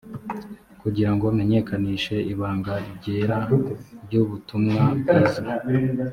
[0.81, 3.37] kugira ngo menyekanishe ibanga ryera
[4.03, 5.41] ry ubutumwa bwiza